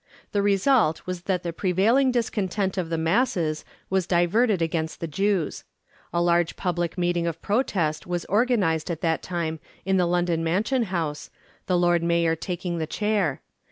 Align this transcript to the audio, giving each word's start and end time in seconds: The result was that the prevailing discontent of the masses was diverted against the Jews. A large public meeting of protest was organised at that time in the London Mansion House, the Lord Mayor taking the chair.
The 0.31 0.41
result 0.41 1.05
was 1.05 1.21
that 1.29 1.43
the 1.43 1.53
prevailing 1.53 2.11
discontent 2.11 2.75
of 2.75 2.89
the 2.89 2.97
masses 2.97 3.63
was 3.87 4.07
diverted 4.07 4.59
against 4.59 4.99
the 4.99 5.05
Jews. 5.05 5.63
A 6.11 6.23
large 6.23 6.55
public 6.55 6.97
meeting 6.97 7.27
of 7.27 7.39
protest 7.43 8.07
was 8.07 8.25
organised 8.25 8.89
at 8.89 9.01
that 9.01 9.21
time 9.21 9.59
in 9.85 9.97
the 9.97 10.07
London 10.07 10.43
Mansion 10.43 10.85
House, 10.85 11.29
the 11.67 11.77
Lord 11.77 12.01
Mayor 12.01 12.35
taking 12.35 12.79
the 12.79 12.87
chair. 12.87 13.41